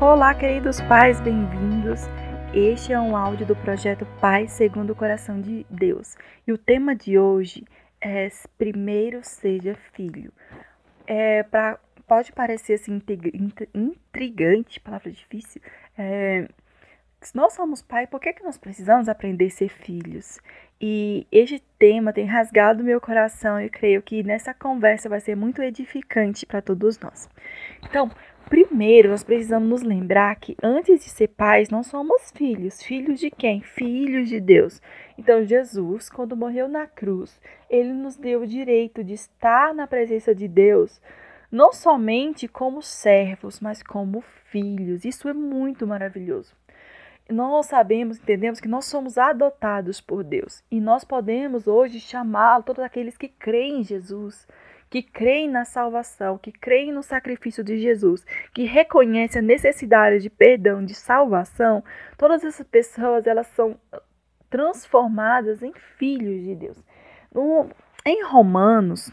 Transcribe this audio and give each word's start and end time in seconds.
Olá, 0.00 0.34
queridos 0.34 0.80
pais, 0.80 1.20
bem-vindos. 1.20 2.06
Este 2.54 2.90
é 2.90 2.98
um 2.98 3.14
áudio 3.14 3.44
do 3.44 3.54
projeto 3.54 4.06
Pai 4.18 4.48
segundo 4.48 4.94
o 4.94 4.96
Coração 4.96 5.38
de 5.38 5.66
Deus. 5.68 6.16
E 6.46 6.52
o 6.52 6.56
tema 6.56 6.96
de 6.96 7.18
hoje 7.18 7.66
é 8.00 8.26
Primeiro 8.56 9.20
Seja 9.22 9.74
Filho. 9.92 10.32
É, 11.06 11.42
pra, 11.42 11.78
pode 12.08 12.32
parecer 12.32 12.80
assim, 12.80 12.98
intrigante, 13.74 14.80
palavra 14.80 15.10
difícil. 15.10 15.60
É, 15.98 16.48
se 17.20 17.36
nós 17.36 17.52
somos 17.52 17.82
pai, 17.82 18.06
por 18.06 18.18
que, 18.18 18.32
que 18.32 18.42
nós 18.42 18.56
precisamos 18.56 19.06
aprender 19.06 19.48
a 19.48 19.50
ser 19.50 19.68
filhos? 19.68 20.40
E 20.80 21.26
este 21.30 21.62
tema 21.78 22.10
tem 22.10 22.24
rasgado 22.24 22.82
meu 22.82 22.98
coração 22.98 23.60
e 23.60 23.68
creio 23.68 24.00
que 24.00 24.22
nessa 24.22 24.54
conversa 24.54 25.10
vai 25.10 25.20
ser 25.20 25.36
muito 25.36 25.62
edificante 25.62 26.46
para 26.46 26.62
todos 26.62 26.98
nós. 26.98 27.28
Então, 27.84 28.10
primeiro 28.50 29.08
nós 29.10 29.22
precisamos 29.22 29.68
nos 29.68 29.82
lembrar 29.82 30.34
que 30.36 30.56
antes 30.62 31.04
de 31.04 31.08
ser 31.08 31.28
pais, 31.28 31.70
nós 31.70 31.86
somos 31.86 32.32
filhos. 32.34 32.82
Filhos 32.82 33.20
de 33.20 33.30
quem? 33.30 33.62
Filhos 33.62 34.28
de 34.28 34.40
Deus. 34.40 34.82
Então, 35.16 35.44
Jesus, 35.44 36.10
quando 36.10 36.36
morreu 36.36 36.68
na 36.68 36.86
cruz, 36.86 37.40
ele 37.70 37.92
nos 37.92 38.16
deu 38.16 38.42
o 38.42 38.46
direito 38.46 39.04
de 39.04 39.14
estar 39.14 39.72
na 39.72 39.86
presença 39.86 40.34
de 40.34 40.48
Deus, 40.48 41.00
não 41.50 41.72
somente 41.72 42.48
como 42.48 42.82
servos, 42.82 43.60
mas 43.60 43.82
como 43.82 44.20
filhos. 44.20 45.04
Isso 45.04 45.28
é 45.28 45.32
muito 45.32 45.86
maravilhoso 45.86 46.54
nós 47.32 47.66
sabemos, 47.66 48.18
entendemos 48.18 48.60
que 48.60 48.68
nós 48.68 48.86
somos 48.86 49.16
adotados 49.16 50.00
por 50.00 50.24
Deus 50.24 50.62
e 50.70 50.80
nós 50.80 51.04
podemos 51.04 51.66
hoje 51.66 52.00
chamar 52.00 52.62
todos 52.62 52.82
aqueles 52.82 53.16
que 53.16 53.28
creem 53.28 53.80
em 53.80 53.84
Jesus, 53.84 54.46
que 54.90 55.02
creem 55.02 55.48
na 55.48 55.64
salvação, 55.64 56.36
que 56.36 56.50
creem 56.50 56.90
no 56.92 57.02
sacrifício 57.02 57.62
de 57.62 57.78
Jesus, 57.78 58.26
que 58.52 58.64
reconhecem 58.64 59.38
a 59.38 59.42
necessidade 59.42 60.18
de 60.18 60.28
perdão, 60.28 60.84
de 60.84 60.94
salvação, 60.94 61.84
todas 62.18 62.42
essas 62.44 62.66
pessoas 62.66 63.24
elas 63.24 63.46
são 63.54 63.78
transformadas 64.50 65.62
em 65.62 65.72
filhos 65.96 66.42
de 66.42 66.56
Deus. 66.56 66.84
No, 67.32 67.70
em 68.04 68.24
Romanos 68.24 69.12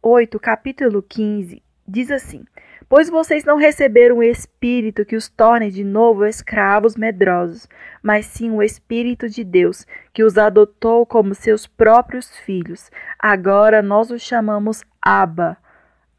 8, 0.00 0.38
capítulo 0.38 1.02
15, 1.02 1.60
diz 1.88 2.12
assim: 2.12 2.44
Pois 2.88 3.10
vocês 3.10 3.44
não 3.44 3.56
receberam 3.56 4.18
o 4.18 4.22
Espírito 4.22 5.04
que 5.04 5.16
os 5.16 5.28
torne 5.28 5.72
de 5.72 5.82
novo 5.82 6.24
escravos 6.24 6.94
medrosos, 6.94 7.68
mas 8.00 8.26
sim 8.26 8.52
o 8.52 8.62
Espírito 8.62 9.28
de 9.28 9.42
Deus, 9.42 9.84
que 10.12 10.22
os 10.22 10.38
adotou 10.38 11.04
como 11.04 11.34
seus 11.34 11.66
próprios 11.66 12.36
filhos. 12.38 12.88
Agora 13.18 13.82
nós 13.82 14.12
os 14.12 14.22
chamamos 14.22 14.84
Abba, 15.08 15.56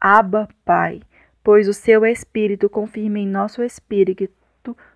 Abba 0.00 0.48
Pai, 0.64 1.02
pois 1.44 1.68
o 1.68 1.74
seu 1.74 2.06
Espírito 2.06 2.70
confirma 2.70 3.18
em 3.18 3.26
nosso 3.26 3.62
Espírito 3.62 4.30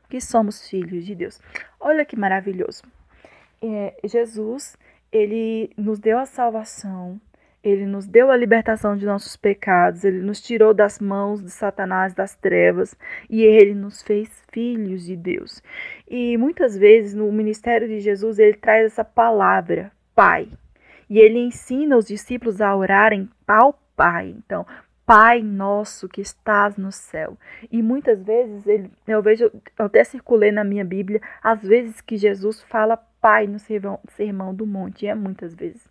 que 0.09 0.19
somos 0.19 0.67
filhos 0.67 1.05
de 1.05 1.15
Deus. 1.15 1.39
Olha 1.79 2.03
que 2.03 2.19
maravilhoso. 2.19 2.83
É, 3.61 3.95
Jesus, 4.03 4.79
ele 5.13 5.71
nos 5.77 5.99
deu 5.99 6.19
a 6.19 6.25
salvação, 6.25 7.21
ele 7.63 7.85
nos 7.85 8.07
deu 8.07 8.31
a 8.31 8.37
libertação 8.37 8.97
de 8.97 9.05
nossos 9.05 9.37
pecados, 9.37 10.05
ele 10.05 10.23
nos 10.23 10.41
tirou 10.41 10.73
das 10.73 10.99
mãos 10.99 11.43
de 11.43 11.51
Satanás, 11.51 12.15
das 12.15 12.35
trevas, 12.35 12.97
e 13.29 13.43
ele 13.43 13.75
nos 13.75 14.03
fez 14.03 14.43
filhos 14.51 15.05
de 15.05 15.17
Deus. 15.17 15.63
E 16.09 16.39
muitas 16.39 16.79
vezes 16.79 17.13
no 17.13 17.31
ministério 17.31 17.87
de 17.87 18.01
Jesus 18.01 18.39
ele 18.39 18.57
traz 18.57 18.87
essa 18.87 19.05
palavra, 19.05 19.93
Pai. 20.15 20.49
E 21.11 21.19
ele 21.19 21.41
ensina 21.41 21.99
os 21.99 22.07
discípulos 22.07 22.63
a 22.63 22.75
orarem 22.75 23.29
ao 23.47 23.82
Pai. 24.03 24.35
Então, 24.37 24.67
Pai 25.07 25.43
nosso 25.43 26.09
que 26.09 26.21
estás 26.21 26.77
no 26.77 26.91
céu. 26.91 27.39
E 27.71 27.81
muitas 27.81 28.21
vezes 28.21 28.67
ele, 28.67 28.91
eu 29.07 29.23
vejo, 29.23 29.45
eu 29.45 29.87
até 29.87 30.03
circulei 30.03 30.51
na 30.51 30.65
minha 30.65 30.85
Bíblia, 30.85 31.21
às 31.41 31.63
vezes 31.63 32.01
que 32.01 32.17
Jesus 32.17 32.61
fala 32.63 32.97
Pai 32.97 33.47
no 33.47 33.61
sermão, 33.61 34.01
sermão 34.17 34.53
do 34.53 34.67
monte, 34.67 35.05
e 35.05 35.09
é 35.09 35.15
muitas 35.15 35.55
vezes. 35.55 35.89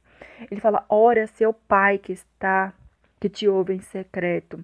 Ele 0.49 0.59
fala: 0.59 0.83
ora 0.89 1.25
seu 1.27 1.53
pai 1.53 1.97
que 1.97 2.11
está, 2.11 2.73
que 3.17 3.29
te 3.29 3.47
ouve 3.47 3.73
em 3.73 3.79
secreto. 3.79 4.61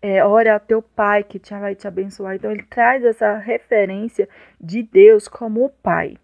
É, 0.00 0.24
ora 0.24 0.58
teu 0.58 0.80
pai 0.80 1.22
que 1.22 1.38
te 1.38 1.52
vai 1.52 1.74
te 1.74 1.86
abençoar. 1.86 2.36
Então 2.36 2.50
ele 2.50 2.62
traz 2.62 3.04
essa 3.04 3.36
referência 3.36 4.26
de 4.58 4.82
Deus 4.82 5.28
como 5.28 5.66
o 5.66 5.68
pai. 5.68 6.16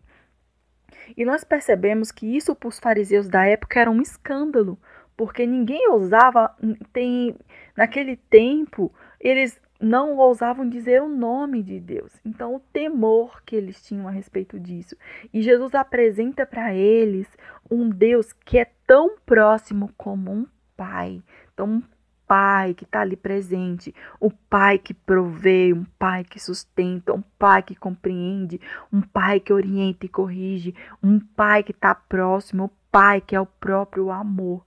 E 1.17 1.25
nós 1.25 1.45
percebemos 1.45 2.11
que 2.11 2.35
isso 2.35 2.55
para 2.55 2.69
os 2.69 2.79
fariseus 2.79 3.29
da 3.29 3.45
época 3.45 3.79
era 3.79 3.91
um 3.91 4.01
escândalo, 4.01 4.79
porque 5.17 5.47
ninguém 5.47 5.89
ousava, 5.91 6.55
tem, 6.93 7.37
naquele 7.77 8.17
tempo, 8.17 8.93
eles 9.21 9.61
não 9.83 10.17
ousavam 10.17 10.69
dizer 10.69 11.03
o 11.03 11.09
nome 11.09 11.63
de 11.63 11.81
Deus. 11.81 12.13
Então, 12.25 12.55
o 12.55 12.61
temor 12.61 13.43
que 13.45 13.57
eles 13.57 13.83
tinham 13.83 14.07
a 14.07 14.13
respeito 14.13 14.59
disso. 14.59 14.97
E 15.35 15.43
Jesus 15.43 15.75
apresenta 15.75 16.47
para 16.47 16.73
eles 16.73 17.27
um 17.69 17.89
Deus 17.91 18.33
que 18.33 18.59
é 18.59 18.71
tão 18.87 19.17
próximo 19.27 19.93
como 19.97 20.31
um 20.31 20.47
pai. 20.77 21.21
Então, 21.53 21.67
um 21.67 21.83
pai 22.27 22.73
que 22.73 22.85
está 22.85 23.01
ali 23.01 23.17
presente, 23.17 23.95
o 24.21 24.31
pai 24.31 24.79
que 24.79 24.95
provê, 24.95 25.73
um 25.73 25.85
pai 25.99 26.25
que 26.25 26.41
sustenta, 26.41 27.13
um 27.13 27.23
pai 27.39 27.63
que 27.63 27.75
compreende, 27.75 28.61
um 28.93 29.03
pai 29.03 29.41
que 29.41 29.53
orienta 29.53 30.07
e 30.07 30.09
corrige, 30.09 30.75
um 31.03 31.19
pai 31.19 31.63
que 31.63 31.73
está 31.73 31.95
próximo, 31.95 32.65
o 32.65 32.71
pai 32.91 33.21
que 33.21 33.35
é 33.35 33.41
o 33.41 33.47
próprio 33.47 34.11
amor. 34.11 34.65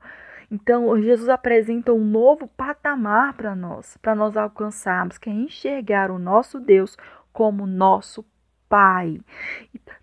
Então, 0.56 0.98
Jesus 1.02 1.28
apresenta 1.28 1.92
um 1.92 2.06
novo 2.06 2.48
patamar 2.48 3.34
para 3.34 3.54
nós, 3.54 3.98
para 3.98 4.16
nós 4.16 4.38
alcançarmos, 4.38 5.18
que 5.18 5.30
é 5.30 5.34
enxergar 5.34 6.10
o 6.10 6.18
nosso 6.18 6.62
Deus 6.62 6.98
como 7.34 7.68
nosso 7.68 8.26
Pai. 8.70 9.20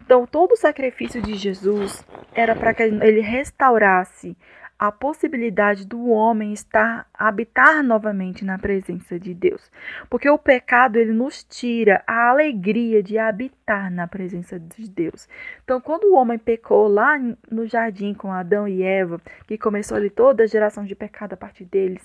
Então, 0.04 0.26
todo 0.26 0.52
o 0.52 0.56
sacrifício 0.56 1.22
de 1.22 1.36
Jesus 1.36 2.06
era 2.34 2.54
para 2.54 2.74
que 2.74 2.82
ele 2.82 3.20
restaurasse 3.20 4.36
a 4.82 4.90
possibilidade 4.90 5.86
do 5.86 6.08
homem 6.08 6.52
estar 6.52 7.06
habitar 7.14 7.84
novamente 7.84 8.44
na 8.44 8.58
presença 8.58 9.16
de 9.16 9.32
Deus. 9.32 9.70
Porque 10.10 10.28
o 10.28 10.36
pecado 10.36 10.96
ele 10.96 11.12
nos 11.12 11.44
tira 11.44 12.02
a 12.04 12.30
alegria 12.30 13.00
de 13.00 13.16
habitar 13.16 13.92
na 13.92 14.08
presença 14.08 14.58
de 14.58 14.90
Deus. 14.90 15.28
Então, 15.62 15.80
quando 15.80 16.06
o 16.06 16.16
homem 16.16 16.36
pecou 16.36 16.88
lá 16.88 17.16
no 17.48 17.64
jardim 17.64 18.12
com 18.12 18.32
Adão 18.32 18.66
e 18.66 18.82
Eva, 18.82 19.20
que 19.46 19.56
começou 19.56 19.96
ali 19.96 20.10
toda 20.10 20.42
a 20.42 20.48
geração 20.48 20.84
de 20.84 20.96
pecado 20.96 21.34
a 21.34 21.36
partir 21.36 21.64
deles, 21.66 22.02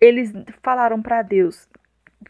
eles 0.00 0.32
falaram 0.62 1.02
para 1.02 1.20
Deus: 1.20 1.68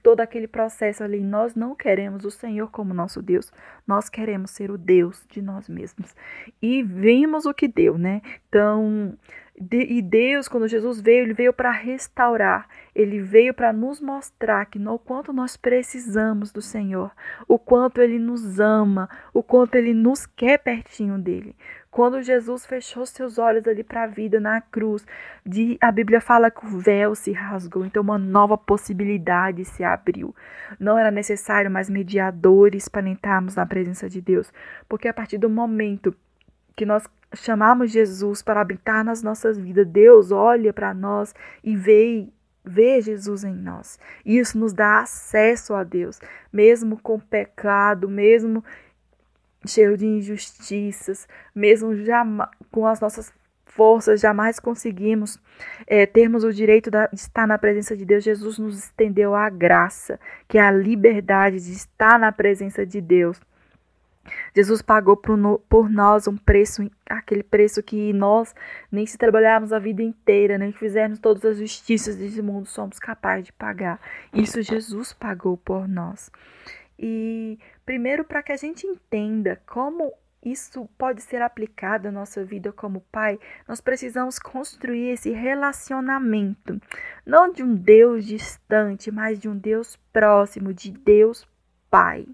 todo 0.03 0.21
aquele 0.21 0.49
processo 0.49 1.05
ali. 1.05 1.21
Nós 1.21 1.55
não 1.55 1.75
queremos 1.77 2.25
o 2.25 2.33
Senhor 2.33 2.69
como 2.69 2.93
nosso 2.93 3.23
Deus, 3.23 3.53
nós 3.87 4.09
queremos 4.09 4.51
ser 4.51 4.73
o 4.73 4.77
Deus 4.77 5.25
de 5.31 5.41
nós 5.41 5.69
mesmos. 5.69 6.17
E 6.61 6.83
vimos 6.83 7.47
o 7.47 7.55
que 7.55 7.69
deu, 7.69 7.97
né? 7.97 8.21
Então, 8.49 9.17
de, 9.57 9.81
e 9.85 10.03
Deus, 10.03 10.49
quando 10.49 10.67
Jesus 10.67 11.01
veio, 11.01 11.23
ele 11.23 11.33
veio 11.33 11.53
para 11.53 11.71
restaurar, 11.71 12.69
ele 12.93 13.21
veio 13.21 13.55
para 13.55 13.73
nos 13.73 14.01
mostrar 14.01 14.67
que 14.67 14.81
no 14.81 14.99
quanto 14.99 15.33
nós 15.33 15.57
precisamos 15.57 16.51
do 16.51 16.61
Senhor, 16.61 17.13
o 17.47 17.57
quanto 17.57 18.03
ele 18.03 18.19
nos 18.19 18.59
ama, 18.59 19.09
o 19.33 19.45
quanto 19.45 19.77
ele 19.77 19.95
nos 19.95 20.27
quer 20.27 20.59
pertinho 20.59 21.19
dele. 21.19 21.55
Quando 21.89 22.21
Jesus 22.21 22.67
fechou 22.67 23.07
seus 23.07 23.39
olhos 23.39 23.69
ali 23.69 23.85
para 23.85 24.03
a 24.03 24.07
vida 24.09 24.41
na 24.41 24.61
cruz, 24.61 25.07
de, 25.47 25.79
a 25.81 25.93
Bíblia 25.93 26.21
fala 26.21 26.51
que 26.51 26.67
o 26.67 26.79
véu 26.81 27.15
se 27.15 27.31
rasgou, 27.31 27.87
então 27.87 28.03
uma 28.03 28.19
nova 28.19 28.59
possibilidade 28.59 29.65
se 29.65 29.85
abriu. 29.85 30.35
Não 30.81 30.99
era 30.99 31.13
necessário 31.13 31.71
mais 31.71 31.89
mediadores 31.89 32.89
para 32.89 33.09
entrarmos 33.09 33.55
na 33.55 33.65
presença 33.65 34.09
de 34.09 34.21
Deus, 34.21 34.53
porque 34.89 35.07
a 35.07 35.15
partir 35.15 35.39
do 35.39 35.49
momento 35.49 36.13
que 36.75 36.85
nós 36.85 37.07
chamamos 37.35 37.91
Jesus 37.91 38.43
para 38.43 38.61
habitar 38.61 39.05
nas 39.05 39.23
nossas 39.23 39.59
vidas, 39.59 39.87
Deus 39.87 40.31
olha 40.31 40.73
para 40.73 40.93
nós 40.95 41.35
e 41.63 41.77
vê 41.77 42.29
vê 42.65 43.01
Jesus 43.01 43.45
em 43.45 43.55
nós. 43.55 43.99
Isso 44.25 44.57
nos 44.59 44.73
dá 44.73 45.01
acesso 45.01 45.75
a 45.75 45.85
Deus, 45.85 46.19
mesmo 46.51 46.99
com 46.99 47.21
pecado, 47.21 48.09
mesmo 48.09 48.65
cheio 49.67 49.97
de 49.97 50.07
injustiças, 50.07 51.29
mesmo 51.55 51.95
jamais, 51.95 52.49
com 52.71 52.87
as 52.87 53.01
nossas 53.01 53.31
forças, 53.67 54.21
jamais 54.21 54.61
conseguimos 54.61 55.39
é, 55.87 56.07
termos 56.07 56.45
o 56.45 56.53
direito 56.53 56.91
de 56.91 57.09
estar 57.13 57.47
na 57.47 57.59
presença 57.59 57.97
de 57.97 58.05
Deus. 58.05 58.25
Jesus 58.25 58.59
nos 58.59 58.79
estendeu 58.79 59.35
a 59.35 59.51
graça, 59.51 60.19
que 60.49 60.59
é 60.59 60.63
a 60.63 60.71
liberdade 60.71 61.59
de 61.61 61.73
estar 61.73 62.19
na 62.19 62.31
presença 62.31 62.87
de 62.87 63.01
Deus. 63.01 63.41
Jesus 64.55 64.83
pagou 64.83 65.17
por 65.17 65.91
nós 65.91 66.27
um 66.27 66.37
preço, 66.37 66.89
aquele 67.09 67.43
preço 67.43 67.83
que 67.83 68.13
nós, 68.13 68.55
nem 68.91 69.07
se 69.07 69.19
trabalharmos 69.19 69.73
a 69.73 69.79
vida 69.79 70.03
inteira, 70.03 70.59
nem 70.59 70.73
fizermos 70.73 71.19
todas 71.19 71.45
as 71.45 71.59
justiças 71.59 72.17
desse 72.17 72.43
mundo, 72.43 72.67
somos 72.67 72.99
capazes 72.99 73.47
de 73.47 73.53
pagar. 73.53 74.01
Isso 74.33 74.63
Jesus 74.63 75.13
pagou 75.13 75.57
por 75.57 75.89
nós. 75.89 76.31
E 76.99 77.59
primeiro, 77.85 78.25
para 78.25 78.43
que 78.43 78.53
a 78.53 78.57
gente 78.57 78.87
entenda 78.87 79.61
como 79.67 80.13
isso 80.45 80.87
pode 80.99 81.23
ser 81.23 81.41
aplicado 81.41 82.09
à 82.09 82.13
nossa 82.13 82.45
vida 82.45 82.71
como 82.71 83.01
pai, 83.11 83.39
nós 83.67 83.81
precisamos 83.81 84.39
construir 84.39 85.09
esse 85.09 85.31
relacionamento, 85.31 86.79
não 87.25 87.51
de 87.51 87.63
um 87.63 87.75
Deus 87.75 88.27
distante, 88.27 89.11
mas 89.11 89.39
de 89.39 89.49
um 89.49 89.57
Deus 89.57 89.97
próximo, 90.13 90.75
de 90.75 90.93
Deus 90.93 91.49
pai. 91.91 92.27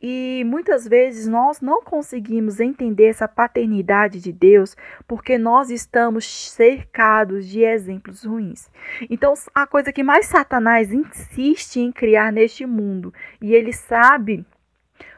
E 0.00 0.44
muitas 0.46 0.86
vezes 0.86 1.26
nós 1.26 1.60
não 1.60 1.82
conseguimos 1.82 2.60
entender 2.60 3.06
essa 3.06 3.26
paternidade 3.26 4.20
de 4.20 4.32
Deus 4.32 4.76
porque 5.06 5.38
nós 5.38 5.70
estamos 5.70 6.24
cercados 6.24 7.46
de 7.46 7.62
exemplos 7.62 8.24
ruins. 8.24 8.70
Então, 9.10 9.34
a 9.54 9.66
coisa 9.66 9.92
que 9.92 10.02
mais 10.02 10.26
Satanás 10.26 10.92
insiste 10.92 11.80
em 11.80 11.90
criar 11.90 12.32
neste 12.32 12.64
mundo, 12.66 13.12
e 13.40 13.54
ele 13.54 13.72
sabe 13.72 14.44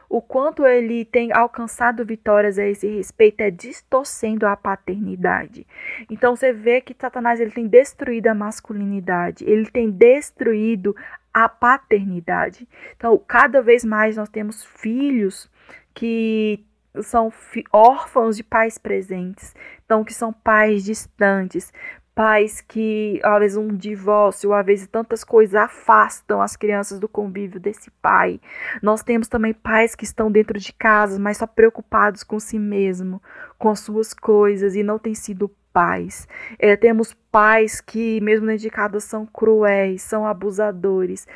o 0.09 0.21
quanto 0.21 0.65
ele 0.65 1.03
tem 1.03 1.31
alcançado 1.33 2.05
vitórias 2.05 2.59
a 2.59 2.65
esse 2.65 2.87
respeito 2.87 3.41
é 3.41 3.49
distorcendo 3.49 4.45
a 4.45 4.55
paternidade. 4.55 5.65
Então 6.09 6.35
você 6.35 6.53
vê 6.53 6.79
que 6.79 6.95
Satanás 6.97 7.39
ele 7.39 7.51
tem 7.51 7.67
destruído 7.67 8.27
a 8.27 8.33
masculinidade, 8.35 9.43
ele 9.45 9.65
tem 9.65 9.89
destruído 9.89 10.95
a 11.35 11.49
paternidade. 11.49 12.65
Então, 12.95 13.17
cada 13.17 13.61
vez 13.61 13.83
mais 13.83 14.15
nós 14.15 14.29
temos 14.29 14.63
filhos 14.63 15.51
que 15.93 16.65
são 17.03 17.29
órfãos 17.73 18.37
de 18.37 18.43
pais 18.43 18.77
presentes, 18.77 19.53
então 19.83 20.05
que 20.05 20.13
são 20.13 20.31
pais 20.31 20.81
distantes, 20.81 21.73
pais 22.15 22.61
que, 22.61 23.19
às 23.21 23.39
vezes, 23.39 23.57
um 23.57 23.67
divórcio, 23.67 24.53
às 24.53 24.65
vezes, 24.65 24.87
tantas 24.87 25.25
coisas 25.25 25.55
afastam 25.55 26.41
as 26.41 26.55
crianças 26.55 27.01
do 27.01 27.09
convívio 27.09 27.59
desse 27.59 27.91
pai. 28.01 28.39
Nós 28.81 29.03
temos 29.03 29.27
também 29.27 29.53
pais 29.53 29.93
que 29.93 30.05
estão 30.05 30.31
dentro 30.31 30.57
de 30.57 30.71
casa, 30.71 31.19
mas 31.19 31.35
só 31.35 31.45
preocupados 31.45 32.23
com 32.23 32.39
si 32.39 32.57
mesmo, 32.57 33.21
com 33.59 33.69
as 33.69 33.81
suas 33.81 34.13
coisas 34.13 34.73
e 34.73 34.83
não 34.83 34.97
têm 34.97 35.13
sido 35.13 35.53
pais. 35.75 36.25
É, 36.57 36.77
temos 36.77 37.13
pais 37.29 37.81
que, 37.81 38.21
mesmo 38.21 38.55
de 38.55 38.69
casa, 38.69 39.01
são 39.01 39.25
cruéis, 39.25 40.01
são 40.03 40.25
abusadores. 40.25 41.27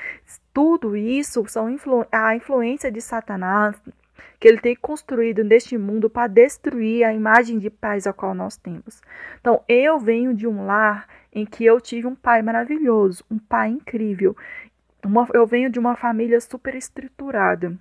Tudo 0.53 0.95
isso 0.95 1.43
são 1.49 1.69
influ 1.69 2.05
a 2.09 2.33
influência 2.33 2.89
de 2.89 3.01
Satanás 3.01 3.75
que 4.39 4.47
ele 4.47 4.61
tem 4.61 4.73
construído 4.73 5.43
neste 5.43 5.77
mundo 5.77 6.09
para 6.09 6.27
destruir 6.27 7.03
a 7.03 7.13
imagem 7.13 7.59
de 7.59 7.69
paz 7.69 8.07
a 8.07 8.13
qual 8.13 8.33
nós 8.33 8.55
temos. 8.55 9.01
Então, 9.41 9.61
eu 9.67 9.99
venho 9.99 10.33
de 10.33 10.47
um 10.47 10.65
lar 10.65 11.05
em 11.33 11.45
que 11.45 11.65
eu 11.65 11.81
tive 11.81 12.07
um 12.07 12.15
pai 12.15 12.41
maravilhoso, 12.41 13.25
um 13.29 13.37
pai 13.37 13.67
incrível. 13.67 14.37
Uma, 15.05 15.27
eu 15.33 15.45
venho 15.45 15.69
de 15.69 15.77
uma 15.77 15.97
família 15.97 16.39
super 16.39 16.73
estruturada. 16.75 17.77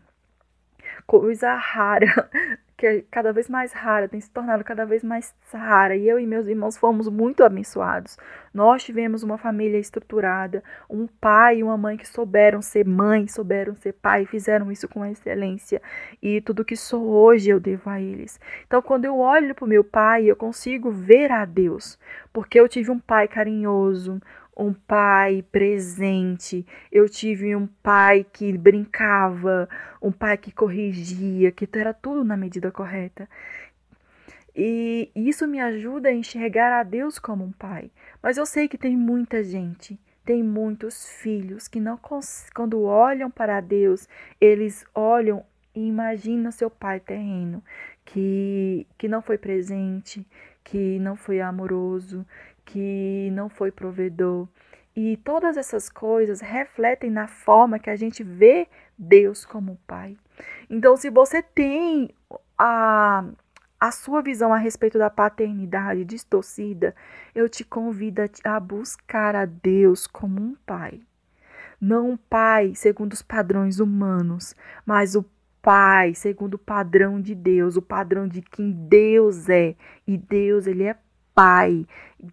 Coisa 1.09 1.55
rara 1.55 2.31
que 2.79 2.87
é 2.87 3.05
cada 3.11 3.33
vez 3.33 3.49
mais 3.49 3.73
rara, 3.73 4.09
tem 4.09 4.21
se 4.21 4.31
tornado 4.31 4.63
cada 4.63 4.87
vez 4.87 5.03
mais 5.03 5.35
rara. 5.53 5.97
E 5.97 6.09
eu 6.09 6.21
e 6.21 6.25
meus 6.25 6.47
irmãos 6.47 6.77
fomos 6.77 7.09
muito 7.09 7.43
abençoados. 7.43 8.17
Nós 8.55 8.85
tivemos 8.85 9.25
uma 9.25 9.37
família 9.37 9.79
estruturada, 9.79 10.63
um 10.89 11.09
pai 11.09 11.59
e 11.59 11.65
uma 11.65 11.77
mãe 11.77 11.97
que 11.97 12.07
souberam 12.07 12.63
ser 12.63 12.87
mãe, 12.87 13.27
souberam 13.27 13.75
ser 13.75 13.95
pai, 13.95 14.27
fizeram 14.27 14.71
isso 14.71 14.89
com 14.89 15.05
excelência. 15.05 15.83
E 16.23 16.41
tudo 16.41 16.65
que 16.65 16.77
sou 16.77 17.05
hoje 17.05 17.51
eu 17.51 17.59
devo 17.59 17.91
a 17.91 18.01
eles. 18.01 18.39
Então, 18.69 18.81
quando 18.81 19.05
eu 19.07 19.19
olho 19.19 19.57
para 19.57 19.65
o 19.65 19.69
meu 19.69 19.83
pai, 19.83 20.27
eu 20.27 20.37
consigo 20.37 20.89
ver 20.89 21.33
a 21.33 21.45
Deus, 21.45 21.99
porque 22.33 22.61
eu 22.61 22.69
tive 22.69 22.93
um 22.93 23.01
pai 23.01 23.27
carinhoso, 23.27 24.21
um 24.59 24.73
pai 24.73 25.45
presente, 25.53 26.67
eu 26.91 27.09
tive 27.09 27.55
um 27.55 27.67
pai 27.67 28.27
que 28.31 28.59
brincava, 28.59 29.69
um 30.03 30.11
pai 30.11 30.37
que 30.37 30.51
corrigia, 30.51 31.53
que 31.53 31.69
era 31.75 31.95
tudo 31.95 32.25
na 32.25 32.37
medida 32.37 32.73
correta. 32.73 33.29
E 34.55 35.13
isso 35.15 35.47
me 35.47 35.61
ajuda 35.61 36.09
a 36.09 36.13
enxergar 36.13 36.73
a 36.73 36.83
Deus 36.83 37.19
como 37.21 37.45
um 37.45 37.53
pai. 37.53 37.93
Mas 38.21 38.37
eu 38.37 38.45
sei 38.45 38.67
que 38.67 38.77
tem 38.77 38.97
muita 38.97 39.45
gente, 39.45 39.97
tem 40.25 40.43
muitos 40.43 41.09
filhos 41.09 41.69
que 41.69 41.79
não 41.79 41.99
quando 42.53 42.83
olham 42.83 43.31
para 43.31 43.61
Deus, 43.61 44.09
eles 44.41 44.85
olham 44.93 45.45
e 45.73 45.87
imaginam 45.87 46.51
seu 46.51 46.69
pai 46.69 46.99
terreno, 46.99 47.63
que, 48.05 48.85
que 48.99 49.07
não 49.07 49.23
foi 49.23 49.39
presente, 49.39 50.27
que 50.65 50.99
não 50.99 51.17
foi 51.17 51.41
amoroso, 51.41 52.27
que 52.69 53.31
não 53.33 53.49
foi 53.49 53.73
provedor. 53.73 54.47
E 54.95 55.17
todas 55.19 55.57
essas 55.57 55.89
coisas 55.89 56.41
refletem 56.41 57.11
na 57.11 57.27
forma 57.27 57.79
que 57.79 57.89
a 57.89 57.97
gente 57.97 58.23
vê 58.23 58.69
Deus 58.97 59.47
como 59.47 59.81
Pai. 59.87 60.17
Então, 60.69 60.97
se 60.97 61.09
você 61.09 61.41
tem 61.41 62.11
a, 62.59 63.25
a 63.81 63.91
sua 63.91 64.21
visão 64.21 64.53
a 64.53 64.59
respeito 64.59 64.99
da 64.99 65.09
paternidade 65.09 66.05
distorcida, 66.05 66.95
eu 67.35 67.49
te 67.49 67.65
convido 67.65 68.23
a 68.45 68.61
buscar 68.61 69.35
a 69.35 69.47
Deus 69.47 70.07
como 70.07 70.43
um 70.43 70.55
Pai. 70.67 71.01
Não 71.81 72.11
um 72.11 72.17
Pai 72.17 72.75
segundo 72.75 73.15
os 73.15 73.23
padrões 73.23 73.81
humanos, 73.81 74.55
mas 74.85 75.15
o 75.15 75.25
Pai 75.63 76.15
segundo 76.15 76.55
o 76.55 76.59
padrão 76.59 77.21
de 77.21 77.35
Deus, 77.35 77.77
o 77.77 77.83
padrão 77.83 78.29
de 78.29 78.43
quem 78.43 78.73
Deus 78.73 79.49
é. 79.49 79.75
E 80.07 80.19
Deus, 80.19 80.67
ele 80.67 80.85
é 80.85 80.97
Pai. 81.39 81.87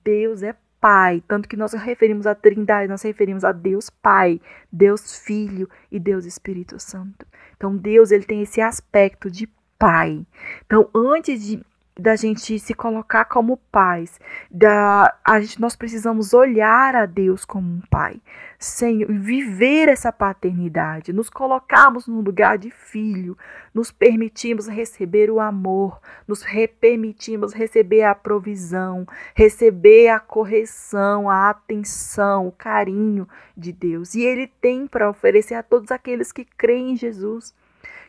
Deus 0.04 0.42
é 0.42 0.56
Pai. 0.82 1.24
Tanto 1.28 1.48
que 1.48 1.56
nós 1.56 1.74
referimos 1.74 2.26
a 2.26 2.34
Trindade, 2.34 2.88
nós 2.88 3.04
referimos 3.04 3.44
a 3.44 3.52
Deus 3.52 3.88
Pai, 3.88 4.42
Deus 4.72 5.20
Filho 5.20 5.70
e 5.92 6.00
Deus 6.00 6.26
Espírito 6.26 6.80
Santo. 6.80 7.24
Então, 7.56 7.78
Deus 7.78 8.10
ele 8.10 8.24
tem 8.24 8.42
esse 8.42 8.62
aspecto 8.62 9.30
de 9.30 9.48
Pai. 9.78 10.26
Então, 10.66 10.90
antes 10.96 11.46
de 11.46 11.64
da 11.98 12.16
gente 12.16 12.60
se 12.60 12.74
colocar 12.74 13.24
como 13.26 13.56
pais, 13.72 14.20
da 14.52 15.16
a 15.24 15.40
gente, 15.40 15.62
nós 15.62 15.78
precisamos 15.78 16.34
olhar 16.34 16.94
a 16.94 17.06
Deus 17.06 17.46
como 17.46 17.72
um 17.72 17.82
pai, 17.90 18.22
sem 18.60 19.06
viver 19.06 19.88
essa 19.88 20.12
paternidade, 20.12 21.14
nos 21.14 21.30
colocarmos 21.30 22.06
no 22.06 22.20
lugar 22.20 22.58
de 22.58 22.70
filho, 22.70 23.38
nos 23.74 23.92
permitimos 23.92 24.68
receber 24.68 25.32
o 25.32 25.40
amor, 25.40 26.02
nos 26.28 26.44
permitimos 26.82 27.54
receber 27.54 28.04
a 28.04 28.14
provisão, 28.14 29.08
receber 29.34 30.10
a 30.10 30.20
correção, 30.20 31.30
a 31.30 31.50
atenção, 31.50 32.48
o 32.48 32.52
carinho 32.52 33.26
de 33.56 33.72
Deus. 33.72 34.16
E 34.16 34.22
ele 34.22 34.48
tem 34.48 34.86
para 34.86 35.10
oferecer 35.10 35.54
a 35.54 35.64
todos 35.64 35.92
aqueles 35.92 36.34
que 36.34 36.44
creem 36.44 36.92
em 36.92 36.98
Jesus 36.98 37.54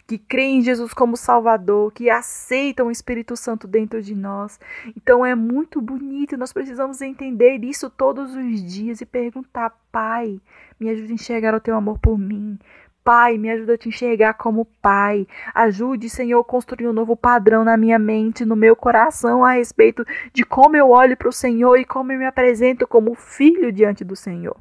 que 0.07 0.19
creem 0.19 0.59
em 0.59 0.63
Jesus 0.63 0.95
como 0.95 1.17
Salvador, 1.17 1.93
que 1.93 2.09
aceitam 2.09 2.87
o 2.87 2.91
Espírito 2.91 3.37
Santo 3.37 3.67
dentro 3.67 4.01
de 4.01 4.15
nós. 4.15 4.61
Então 4.97 5.27
é 5.27 5.35
muito 5.35 5.81
bonito, 5.81 6.37
nós 6.37 6.53
precisamos 6.53 7.03
entender 7.03 7.65
isso 7.65 7.91
todos 7.91 8.35
os 8.35 8.63
dias 8.63 9.01
e 9.01 9.07
perguntar: 9.07 9.77
Pai, 9.91 10.41
me 10.79 10.91
ajude 10.91 11.11
a 11.11 11.15
enxergar 11.15 11.55
o 11.55 11.61
teu 11.61 11.75
amor 11.75 11.99
por 11.99 12.17
mim. 12.17 12.59
Pai, 13.03 13.39
me 13.39 13.49
ajuda 13.51 13.75
a 13.75 13.79
te 13.79 13.89
enxergar 13.89 14.35
como 14.35 14.65
pai. 14.83 15.29
Ajude, 15.55 16.11
Senhor, 16.11 16.41
a 16.41 16.45
construir 16.45 16.89
um 16.89 16.93
novo 16.93 17.17
padrão 17.17 17.63
na 17.63 17.77
minha 17.77 18.01
mente, 18.01 18.45
no 18.45 18.57
meu 18.57 18.75
coração, 18.75 19.45
a 19.45 19.53
respeito 19.53 20.05
de 20.33 20.45
como 20.45 20.77
eu 20.77 20.91
olho 20.91 21.17
para 21.17 21.29
o 21.29 21.33
Senhor 21.33 21.77
e 21.77 21.85
como 21.85 22.11
eu 22.11 22.19
me 22.19 22.27
apresento 22.27 22.85
como 22.85 23.15
filho 23.15 23.71
diante 23.71 24.03
do 24.03 24.17
Senhor. 24.17 24.57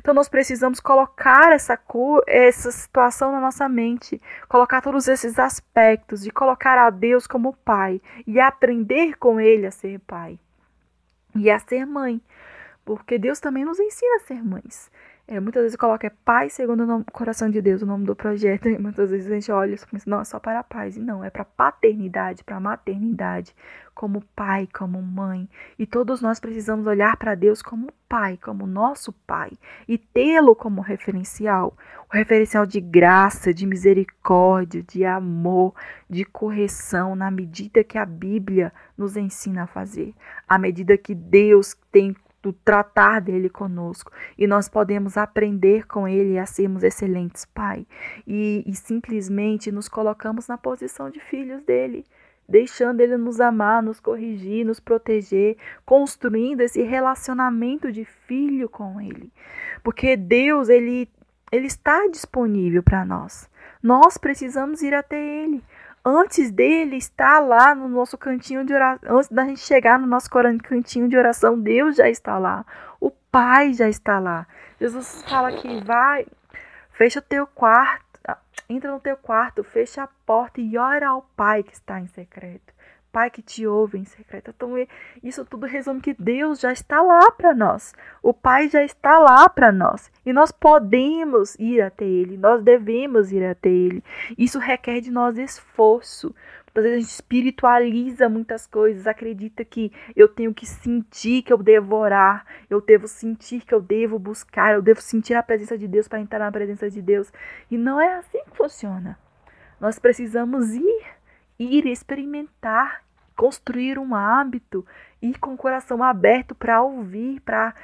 Então 0.00 0.14
nós 0.14 0.28
precisamos 0.28 0.80
colocar 0.80 1.52
essa 1.52 1.76
cor, 1.76 2.24
essa 2.26 2.72
situação 2.72 3.30
na 3.30 3.40
nossa 3.40 3.68
mente, 3.68 4.20
colocar 4.48 4.80
todos 4.80 5.06
esses 5.06 5.38
aspectos 5.38 6.22
de 6.22 6.30
colocar 6.30 6.78
a 6.78 6.90
Deus 6.90 7.26
como 7.26 7.56
pai 7.58 8.00
e 8.26 8.40
aprender 8.40 9.16
com 9.18 9.38
ele 9.38 9.66
a 9.66 9.70
ser 9.70 10.00
pai 10.00 10.38
e 11.36 11.50
a 11.50 11.58
ser 11.58 11.86
mãe, 11.86 12.20
porque 12.84 13.18
Deus 13.18 13.38
também 13.38 13.64
nos 13.64 13.78
ensina 13.78 14.16
a 14.16 14.20
ser 14.20 14.42
mães. 14.42 14.90
É, 15.30 15.38
muitas 15.38 15.62
vezes 15.62 15.76
coloca 15.76 16.08
é 16.08 16.10
Pai 16.10 16.50
segundo 16.50 16.82
o 16.82 16.86
nome, 16.86 17.04
coração 17.12 17.48
de 17.48 17.62
Deus, 17.62 17.82
o 17.82 17.86
nome 17.86 18.04
do 18.04 18.16
projeto, 18.16 18.68
e 18.68 18.76
muitas 18.76 19.12
vezes 19.12 19.30
a 19.30 19.34
gente 19.34 19.52
olha 19.52 19.76
e 19.76 19.78
pensa, 19.86 20.10
não, 20.10 20.20
é 20.20 20.24
só 20.24 20.40
para 20.40 20.60
paz. 20.64 20.96
E 20.96 21.00
não, 21.00 21.22
é 21.22 21.30
para 21.30 21.44
paternidade, 21.44 22.42
para 22.42 22.58
maternidade, 22.58 23.54
como 23.94 24.24
pai, 24.34 24.68
como 24.76 25.00
mãe. 25.00 25.48
E 25.78 25.86
todos 25.86 26.20
nós 26.20 26.40
precisamos 26.40 26.84
olhar 26.84 27.16
para 27.16 27.36
Deus 27.36 27.62
como 27.62 27.92
pai, 28.08 28.40
como 28.42 28.66
nosso 28.66 29.12
pai, 29.24 29.52
e 29.86 29.96
tê-lo 29.96 30.56
como 30.56 30.80
referencial. 30.80 31.76
O 32.12 32.16
referencial 32.16 32.66
de 32.66 32.80
graça, 32.80 33.54
de 33.54 33.66
misericórdia, 33.66 34.82
de 34.82 35.04
amor, 35.04 35.72
de 36.08 36.24
correção, 36.24 37.14
na 37.14 37.30
medida 37.30 37.84
que 37.84 37.96
a 37.96 38.04
Bíblia 38.04 38.72
nos 38.98 39.16
ensina 39.16 39.62
a 39.62 39.68
fazer. 39.68 40.12
À 40.48 40.58
medida 40.58 40.98
que 40.98 41.14
Deus 41.14 41.76
tem 41.92 42.16
do 42.42 42.52
tratar 42.52 43.20
dele 43.20 43.48
conosco 43.48 44.10
e 44.38 44.46
nós 44.46 44.68
podemos 44.68 45.16
aprender 45.16 45.86
com 45.86 46.08
ele 46.08 46.38
a 46.38 46.46
sermos 46.46 46.82
excelentes 46.82 47.44
pai 47.44 47.86
e, 48.26 48.64
e 48.66 48.74
simplesmente 48.74 49.70
nos 49.70 49.88
colocamos 49.88 50.48
na 50.48 50.56
posição 50.56 51.10
de 51.10 51.20
filhos 51.20 51.62
dele 51.62 52.04
deixando 52.48 53.00
ele 53.00 53.16
nos 53.16 53.40
amar, 53.40 53.80
nos 53.80 54.00
corrigir, 54.00 54.66
nos 54.66 54.80
proteger, 54.80 55.56
construindo 55.86 56.62
esse 56.62 56.82
relacionamento 56.82 57.92
de 57.92 58.04
filho 58.04 58.68
com 58.68 59.00
ele. 59.00 59.32
Porque 59.84 60.16
Deus, 60.16 60.68
ele 60.68 61.08
ele 61.52 61.66
está 61.66 62.06
disponível 62.06 62.82
para 62.82 63.04
nós. 63.04 63.48
Nós 63.82 64.16
precisamos 64.16 64.82
ir 64.82 64.94
até 64.94 65.16
ele 65.16 65.64
antes 66.04 66.50
dele 66.50 66.96
estar 66.96 67.40
lá 67.40 67.74
no 67.74 67.88
nosso 67.88 68.16
cantinho 68.16 68.64
de 68.64 68.72
oração, 68.72 69.18
antes 69.18 69.30
da 69.30 69.44
gente 69.44 69.60
chegar 69.60 69.98
no 69.98 70.06
nosso 70.06 70.28
cantinho 70.30 71.08
de 71.08 71.16
oração, 71.16 71.58
Deus 71.58 71.96
já 71.96 72.08
está 72.08 72.38
lá. 72.38 72.64
O 73.00 73.10
Pai 73.10 73.72
já 73.72 73.88
está 73.88 74.18
lá. 74.18 74.46
Jesus 74.80 75.22
fala 75.28 75.52
que 75.52 75.82
vai, 75.84 76.26
fecha 76.92 77.20
o 77.20 77.22
teu 77.22 77.46
quarto, 77.46 78.10
Entra 78.70 78.92
no 78.92 79.00
teu 79.00 79.16
quarto, 79.16 79.64
fecha 79.64 80.04
a 80.04 80.08
porta 80.24 80.60
e 80.60 80.78
ora 80.78 81.08
ao 81.08 81.22
Pai 81.36 81.64
que 81.64 81.72
está 81.72 81.98
em 81.98 82.06
secreto. 82.06 82.72
Pai 83.12 83.30
que 83.30 83.42
te 83.42 83.66
ouve 83.66 83.98
em 83.98 84.04
secreto. 84.04 84.52
Então, 84.54 84.74
isso 85.22 85.44
tudo 85.44 85.66
resume 85.66 86.00
que 86.00 86.14
Deus 86.14 86.60
já 86.60 86.72
está 86.72 87.02
lá 87.02 87.30
para 87.30 87.54
nós. 87.54 87.92
O 88.22 88.32
Pai 88.32 88.68
já 88.68 88.84
está 88.84 89.18
lá 89.18 89.48
para 89.48 89.72
nós. 89.72 90.10
E 90.24 90.32
nós 90.32 90.52
podemos 90.52 91.56
ir 91.58 91.80
até 91.80 92.04
Ele, 92.04 92.36
nós 92.36 92.62
devemos 92.62 93.32
ir 93.32 93.44
até 93.44 93.68
Ele. 93.68 94.02
Isso 94.38 94.58
requer 94.58 95.00
de 95.00 95.10
nós 95.10 95.38
esforço. 95.38 96.34
Muitas 96.66 96.84
vezes 96.84 96.96
a 96.96 97.00
gente 97.00 97.14
espiritualiza 97.14 98.28
muitas 98.28 98.64
coisas, 98.64 99.06
acredita 99.06 99.64
que 99.64 99.92
eu 100.14 100.28
tenho 100.28 100.54
que 100.54 100.64
sentir 100.64 101.42
que 101.42 101.52
eu 101.52 101.58
devo 101.58 101.96
orar, 101.96 102.46
eu 102.68 102.80
devo 102.80 103.08
sentir 103.08 103.62
que 103.62 103.74
eu 103.74 103.80
devo 103.80 104.20
buscar, 104.20 104.74
eu 104.74 104.82
devo 104.82 105.00
sentir 105.00 105.34
a 105.34 105.42
presença 105.42 105.76
de 105.76 105.88
Deus 105.88 106.06
para 106.06 106.20
entrar 106.20 106.38
na 106.38 106.52
presença 106.52 106.88
de 106.88 107.02
Deus. 107.02 107.32
E 107.68 107.76
não 107.76 108.00
é 108.00 108.14
assim 108.14 108.38
que 108.44 108.56
funciona. 108.56 109.18
Nós 109.80 109.98
precisamos 109.98 110.74
ir 110.74 111.04
ir 111.60 111.86
experimentar, 111.86 113.02
construir 113.36 113.98
um 113.98 114.14
hábito, 114.14 114.84
ir 115.20 115.38
com 115.38 115.52
o 115.52 115.56
coração 115.56 116.02
aberto 116.02 116.54
para 116.54 116.82
ouvir, 116.82 117.40
para 117.40 117.74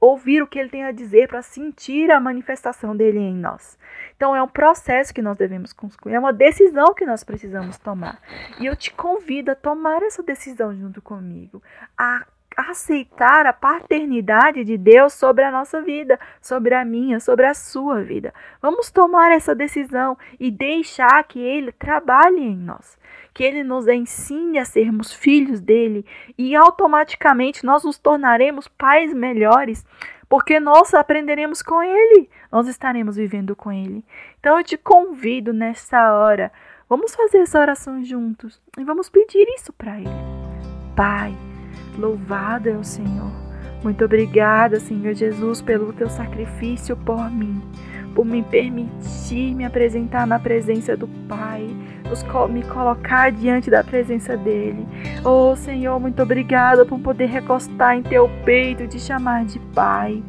ouvir 0.00 0.42
o 0.42 0.46
que 0.46 0.58
ele 0.58 0.68
tem 0.68 0.84
a 0.84 0.92
dizer, 0.92 1.28
para 1.28 1.42
sentir 1.42 2.10
a 2.10 2.20
manifestação 2.20 2.96
dele 2.96 3.18
em 3.18 3.36
nós. 3.36 3.78
Então 4.16 4.34
é 4.34 4.42
um 4.42 4.48
processo 4.48 5.12
que 5.12 5.22
nós 5.22 5.36
devemos 5.36 5.72
construir, 5.72 6.14
é 6.14 6.18
uma 6.18 6.32
decisão 6.32 6.94
que 6.94 7.04
nós 7.04 7.22
precisamos 7.22 7.78
tomar. 7.78 8.20
E 8.58 8.66
eu 8.66 8.74
te 8.74 8.92
convido 8.92 9.50
a 9.50 9.54
tomar 9.54 10.02
essa 10.02 10.22
decisão 10.22 10.74
junto 10.74 11.00
comigo, 11.02 11.62
a 11.96 12.26
aceitar 12.56 13.46
a 13.46 13.52
paternidade 13.52 14.64
de 14.64 14.76
Deus 14.76 15.12
sobre 15.12 15.44
a 15.44 15.50
nossa 15.50 15.80
vida, 15.82 16.18
sobre 16.40 16.74
a 16.74 16.84
minha, 16.84 17.20
sobre 17.20 17.46
a 17.46 17.54
sua 17.54 18.02
vida. 18.02 18.32
Vamos 18.60 18.90
tomar 18.90 19.32
essa 19.32 19.54
decisão 19.54 20.16
e 20.38 20.50
deixar 20.50 21.22
que 21.24 21.40
Ele 21.40 21.72
trabalhe 21.72 22.40
em 22.40 22.56
nós, 22.56 22.98
que 23.32 23.44
Ele 23.44 23.62
nos 23.62 23.86
ensine 23.88 24.58
a 24.58 24.64
sermos 24.64 25.12
filhos 25.12 25.60
dele 25.60 26.04
e 26.36 26.54
automaticamente 26.54 27.64
nós 27.64 27.84
nos 27.84 27.98
tornaremos 27.98 28.68
pais 28.68 29.12
melhores. 29.12 29.84
Porque 30.28 30.58
nós 30.58 30.94
aprenderemos 30.94 31.60
com 31.60 31.82
Ele, 31.82 32.30
nós 32.50 32.66
estaremos 32.66 33.16
vivendo 33.16 33.54
com 33.54 33.70
Ele. 33.70 34.02
Então 34.40 34.56
eu 34.56 34.64
te 34.64 34.78
convido 34.78 35.52
nessa 35.52 36.14
hora, 36.14 36.50
vamos 36.88 37.14
fazer 37.14 37.40
essa 37.40 37.60
oração 37.60 38.02
juntos 38.02 38.58
e 38.78 38.82
vamos 38.82 39.10
pedir 39.10 39.46
isso 39.54 39.74
para 39.74 39.98
Ele. 39.98 40.08
Pai, 40.96 41.36
Louvado 41.96 42.68
é 42.68 42.76
o 42.76 42.84
Senhor. 42.84 43.30
Muito 43.82 44.04
obrigada, 44.04 44.78
Senhor 44.78 45.12
Jesus, 45.12 45.60
pelo 45.60 45.92
teu 45.92 46.08
sacrifício 46.08 46.96
por 46.96 47.28
mim, 47.30 47.60
por 48.14 48.24
me 48.24 48.42
permitir 48.42 49.54
me 49.54 49.64
apresentar 49.64 50.26
na 50.26 50.38
presença 50.38 50.96
do 50.96 51.08
Pai, 51.28 51.68
me 52.50 52.62
colocar 52.62 53.32
diante 53.32 53.70
da 53.70 53.82
presença 53.82 54.36
dele. 54.36 54.86
Oh, 55.24 55.56
Senhor, 55.56 55.98
muito 55.98 56.22
obrigada 56.22 56.84
por 56.84 56.98
poder 57.00 57.26
recostar 57.26 57.96
em 57.96 58.02
teu 58.02 58.28
peito 58.44 58.84
e 58.84 58.88
te 58.88 59.00
chamar 59.00 59.46
de 59.46 59.58
Pai. 59.74 60.22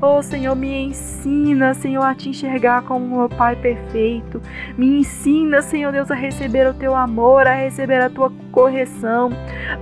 Oh, 0.00 0.22
Senhor, 0.22 0.54
me 0.54 0.84
ensina, 0.84 1.74
Senhor, 1.74 2.04
a 2.04 2.14
te 2.14 2.28
enxergar 2.28 2.82
como 2.82 3.18
meu 3.18 3.28
Pai 3.28 3.56
perfeito. 3.56 4.40
Me 4.76 5.00
ensina, 5.00 5.60
Senhor 5.60 5.90
Deus, 5.90 6.08
a 6.08 6.14
receber 6.14 6.68
o 6.68 6.74
teu 6.74 6.94
amor, 6.94 7.48
a 7.48 7.54
receber 7.54 8.00
a 8.00 8.08
tua 8.08 8.32
correção, 8.52 9.30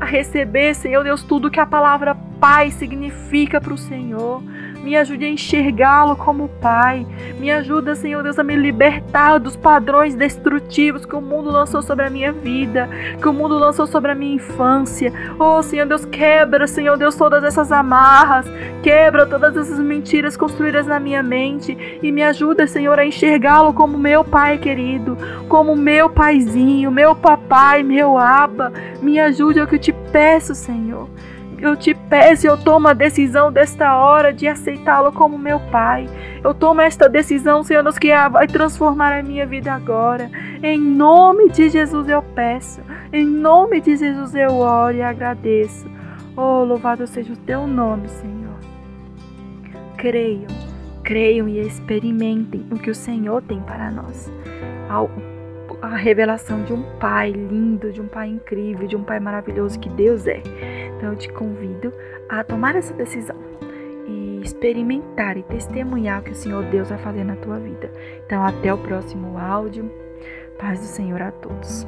a 0.00 0.06
receber, 0.06 0.74
Senhor 0.74 1.04
Deus, 1.04 1.22
tudo 1.22 1.50
que 1.50 1.60
a 1.60 1.66
palavra 1.66 2.14
Pai 2.40 2.70
significa 2.70 3.60
para 3.60 3.74
o 3.74 3.78
Senhor. 3.78 4.42
Me 4.86 4.94
ajude 4.96 5.24
a 5.24 5.28
enxergá-lo 5.28 6.14
como 6.14 6.48
Pai. 6.60 7.04
Me 7.40 7.50
ajuda, 7.50 7.96
Senhor 7.96 8.22
Deus, 8.22 8.38
a 8.38 8.44
me 8.44 8.54
libertar 8.54 9.40
dos 9.40 9.56
padrões 9.56 10.14
destrutivos 10.14 11.04
que 11.04 11.16
o 11.16 11.20
mundo 11.20 11.50
lançou 11.50 11.82
sobre 11.82 12.06
a 12.06 12.08
minha 12.08 12.30
vida, 12.30 12.88
que 13.20 13.28
o 13.28 13.32
mundo 13.32 13.58
lançou 13.58 13.88
sobre 13.88 14.12
a 14.12 14.14
minha 14.14 14.36
infância. 14.36 15.12
Oh, 15.40 15.60
Senhor 15.60 15.86
Deus, 15.86 16.04
quebra, 16.04 16.68
Senhor 16.68 16.96
Deus, 16.96 17.16
todas 17.16 17.42
essas 17.42 17.72
amarras, 17.72 18.46
quebra 18.80 19.26
todas 19.26 19.56
essas 19.56 19.80
mentiras 19.80 20.36
construídas 20.36 20.86
na 20.86 21.00
minha 21.00 21.20
mente 21.20 21.98
e 22.00 22.12
me 22.12 22.22
ajuda, 22.22 22.64
Senhor, 22.68 22.96
a 22.96 23.04
enxergá-lo 23.04 23.74
como 23.74 23.98
meu 23.98 24.22
Pai 24.22 24.56
querido, 24.56 25.18
como 25.48 25.74
meu 25.74 26.08
paizinho, 26.08 26.92
meu 26.92 27.16
papai, 27.16 27.82
meu 27.82 28.16
aba. 28.16 28.72
Me 29.02 29.18
ajude, 29.18 29.58
é 29.58 29.64
o 29.64 29.66
que 29.66 29.74
eu 29.74 29.80
te 29.80 29.92
peço, 29.92 30.54
Senhor 30.54 31.08
eu 31.58 31.76
te 31.76 31.94
peço, 31.94 32.46
eu 32.46 32.56
tomo 32.56 32.88
a 32.88 32.92
decisão 32.92 33.50
desta 33.50 33.96
hora 33.96 34.32
de 34.32 34.46
aceitá-lo 34.46 35.12
como 35.12 35.38
meu 35.38 35.58
Pai. 35.70 36.08
Eu 36.44 36.54
tomo 36.54 36.80
esta 36.80 37.08
decisão, 37.08 37.62
Senhor, 37.62 37.82
Deus, 37.82 37.98
que 37.98 38.08
vai 38.28 38.46
transformar 38.46 39.18
a 39.18 39.22
minha 39.22 39.46
vida 39.46 39.72
agora. 39.72 40.30
Em 40.62 40.78
nome 40.78 41.50
de 41.50 41.68
Jesus 41.68 42.08
eu 42.08 42.22
peço. 42.22 42.80
Em 43.12 43.26
nome 43.26 43.80
de 43.80 43.96
Jesus 43.96 44.34
eu 44.34 44.58
oro 44.58 44.96
e 44.96 45.02
agradeço. 45.02 45.88
Oh, 46.36 46.64
louvado 46.64 47.06
seja 47.06 47.32
o 47.32 47.36
teu 47.36 47.66
nome, 47.66 48.08
Senhor. 48.08 48.36
Creiam, 49.96 50.48
creiam 51.02 51.48
e 51.48 51.60
experimentem 51.60 52.66
o 52.70 52.76
que 52.76 52.90
o 52.90 52.94
Senhor 52.94 53.42
tem 53.42 53.60
para 53.60 53.90
nós 53.90 54.30
a 55.80 55.96
revelação 55.96 56.62
de 56.64 56.72
um 56.72 56.82
pai 56.98 57.30
lindo, 57.30 57.92
de 57.92 58.00
um 58.00 58.08
pai 58.08 58.28
incrível, 58.28 58.86
de 58.86 58.96
um 58.96 59.04
pai 59.04 59.20
maravilhoso 59.20 59.78
que 59.78 59.88
Deus 59.90 60.26
é. 60.26 60.42
Então 60.96 61.10
eu 61.10 61.16
te 61.16 61.28
convido 61.28 61.92
a 62.28 62.42
tomar 62.42 62.76
essa 62.76 62.94
decisão 62.94 63.36
e 64.06 64.40
experimentar 64.42 65.36
e 65.36 65.42
testemunhar 65.42 66.20
o 66.20 66.24
que 66.24 66.32
o 66.32 66.34
Senhor 66.34 66.64
Deus 66.64 66.88
vai 66.88 66.98
fazer 66.98 67.24
na 67.24 67.36
tua 67.36 67.58
vida. 67.58 67.90
Então 68.24 68.44
até 68.44 68.72
o 68.72 68.78
próximo 68.78 69.38
áudio. 69.38 69.90
Paz 70.58 70.80
do 70.80 70.86
Senhor 70.86 71.20
a 71.20 71.30
todos. 71.30 71.86